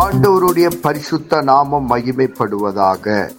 [0.00, 3.30] ஆண்டவருடைய பரிசுத்த நாமம் மகிமைப்படுவதாக.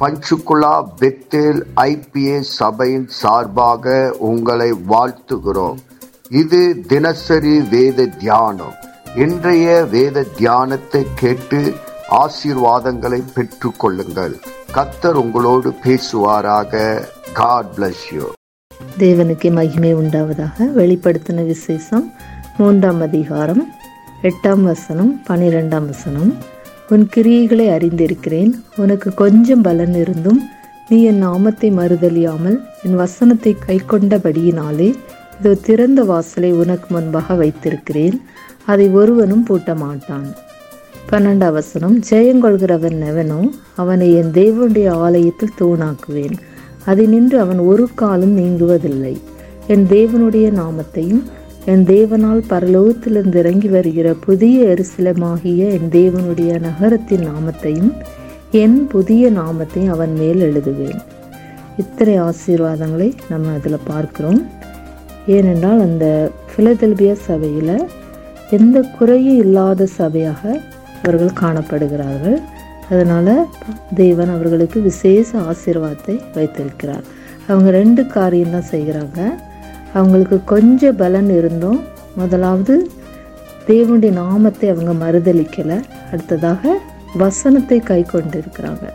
[0.00, 5.76] பஞ்சுகுலா பெத்தேல் ஐபிஏ சபையின் சார்பாக உங்களை வாழ்த்துகிறோம்.
[6.28, 8.74] இது தினசரி வேத தியானம்.
[9.16, 11.74] இன்றைய வேத தியானத்தை கேட்டு
[12.10, 14.36] ஆசீர்வாதங்களை பெற்று கொள்ளுங்கள்.
[14.74, 17.02] கத்தர் உங்களோடு பேசுவாராக.
[17.32, 18.24] காட் பிளஸ் யூ
[18.98, 20.56] தேவனுக்கு மகிமை உண்டாவதாக.
[20.58, 22.12] வெளிப்படுத்தின விசேஷம்
[22.56, 23.72] மூன்றாம் அதிகாரம்.
[24.22, 26.30] எட்டாம் வசனம் பனிரெண்டாம் வசனம்.
[26.88, 28.52] உன் கிரியைகளை அறிந்திருக்கிறேன்.
[28.76, 30.40] உனக்கு கொஞ்சம் பலன் இருந்தும்
[30.88, 34.88] நீ என் நாமத்தை மறுதலியாமல் என் வசனத்தை கை கொண்டபடியினாலே
[35.38, 38.16] இதோ திறந்த வாசலை உனக்கு முன்பாக வைத்திருக்கிறேன்.
[38.64, 40.28] அதை ஒருவனும் பூட்ட மாட்டான்
[41.10, 43.40] பன்னெண்டாம் வசனம் ஜெயங்கொள்கிறவன் எவனோ
[43.74, 46.36] அவனை என் தேவனுடைய ஆலயத்தில் தூணாக்குவேன்.
[46.84, 49.16] அதை நின்று அவன் ஒரு காலம் நீங்குவதில்லை.
[49.66, 51.22] என் தேவனுடைய நாமத்தையும்
[51.70, 57.92] என் தேவனால் பரலோகத்திலிருந்து இறங்கி வருகிற புதிய எருசலமாகிய என் தேவனுடைய நகரத்தின் நாமத்தையும்
[58.50, 61.00] என் புதிய நாமத்தையும் அவன் மேல் எழுதுவேன்.
[61.76, 64.40] இத்தனை ஆசீர்வாதங்களை நம்ம அதில் பார்க்கிறோம்.
[65.26, 67.88] ஏனென்றால் அந்த பிலதெல்பியா சபையில்
[68.50, 70.42] எந்த குறையும் இல்லாத சபையாக
[71.02, 72.38] அவர்கள் காணப்படுகிறார்கள்.
[72.90, 73.46] அதனால்
[73.94, 77.04] தேவன் அவர்களுக்கு விசேஷ ஆசீர்வாதத்தை வைத்திருக்கிறார்.
[77.48, 79.20] அவங்க ரெண்டு காரியம்தான் செய்கிறாங்க.
[79.94, 81.80] அவங்களுக்கு கொஞ்சம் பலன் இருந்தும்
[82.16, 82.90] முதலாவது
[83.66, 85.82] தேவனுடைய நாமத்தை அவங்க மறுதளிக்கலை.
[86.12, 86.78] அடுத்ததாக
[87.16, 88.86] வசனத்தை கை கொண்டு இருக்கிறாங்க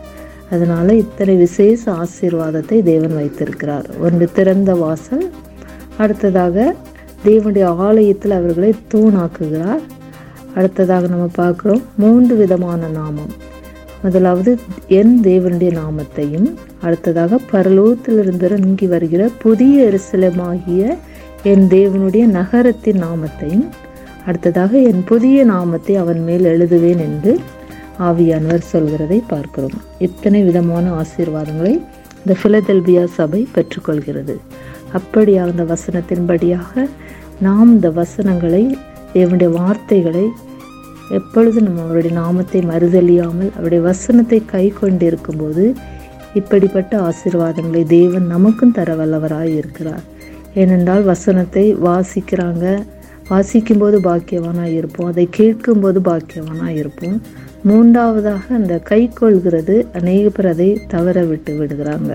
[0.50, 3.86] அதனால் இத்தனை விசேஷ ஆசீர்வாதத்தை தேவன் வைத்திருக்கிறார்.
[4.00, 5.30] ஒன்று திறந்த வாசல்
[5.96, 6.74] அடுத்ததாக
[7.24, 9.82] தேவனுடைய ஆலயத்தில் அவர்களை தூணாக்குகிறார்.
[10.54, 13.32] அடுத்ததாக நம்ம பார்க்குறோம் மூன்று விதமான நாமம்.
[14.02, 14.58] முதலாவது
[14.88, 16.48] என் தேவனுடைய நாமத்தையும்
[16.82, 20.96] அடுத்ததாக பரலோகத்திலிருந்து இறங்கி வருகிற புதிய எரிசலமாகிய
[21.42, 23.66] என் தேவனுடைய நகரத்தின் நாமத்தையும்
[24.26, 27.40] அடுத்ததாக என் புதிய நாமத்தை அவன் மேல் எழுதுவேன் என்று
[27.98, 29.76] ஆவியானவர் சொல்கிறதை பார்க்கிறோம்.
[29.98, 31.74] இத்தனை விதமான ஆசீர்வாதங்களை
[32.20, 34.36] இந்த பிலதெல்பியா சபை பெற்றுக்கொள்கிறது.
[34.98, 36.88] அப்படியாக அந்த வசனத்தின்படியாக
[37.40, 38.78] நாம் இந்த வசனங்களை
[39.14, 40.26] தேவனுடைய வார்த்தைகளை
[41.18, 45.64] எப்பொழுது நம்ம அவருடைய நாமத்தை மறுதலியாமல் அவருடைய வசனத்தை கை கொண்டிருக்கும் போது
[46.34, 50.04] இப்படிப்பட்ட ஆசீர்வாதங்களை தேவன் நமக்கும் தர வல்லவராய் இருக்கிறார்.
[50.54, 52.64] ஏனென்றால் வசனத்தை வாசிக்கிறாங்க.
[53.30, 55.10] வாசிக்கும்போது பாக்கியவானாக இருப்போம்.
[55.12, 57.18] அதை கேட்கும்போது பாக்கியவானாக இருப்போம்.
[57.62, 59.76] மூன்றாவதாக அந்த கை கொள்கிறது.
[59.92, 62.12] அநேக பேர் அதை தவற விட்டு விடுகிறாங்க.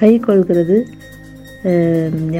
[0.00, 0.78] கை கொள்கிறது.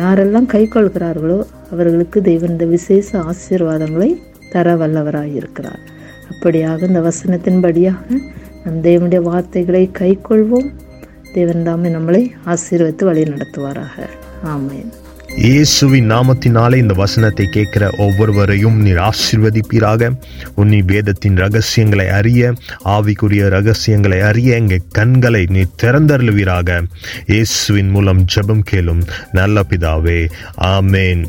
[0.01, 1.41] யாரெல்லாம் கை கொள்கிறார்களோ
[1.73, 4.11] அவர்களுக்கு தெய்வன் இந்த விசேஷ ஆசீர்வாதங்களை
[4.53, 5.83] தர வல்லவராய் இருக்கிறார்
[6.33, 8.19] அப்படியாக இந்த வசனத்தின்படியாக
[8.65, 10.71] நம் தேவனுடைய வார்த்தைகளை கை கொள்வோம்
[11.35, 14.09] தேவன் தாமே நம்மளை ஆசீர்வதித்து வழி நடத்துவாராக.
[14.55, 14.91] ஆமேன்.
[15.37, 20.11] இயேசுவின் நாமத்தினாலே இந்த வசனத்தை கேட்கிற ஒவ்வொருவரையும் நீர் ஆசீர்வதிப்பீராக.
[20.57, 22.53] உன்னி வேதத்தின் ரகசியங்களை அறிய
[22.85, 26.79] ஆவிக்குரிய ரகசியங்களை அறிய எங்கள் கண்களை நீ திறந்தருளுவீராக.
[27.27, 29.03] இயேசுவின் மூலம் ஜெபம் கேளும்
[29.33, 30.21] நல்ல பிதாவே.
[30.75, 31.25] ஆமேன்.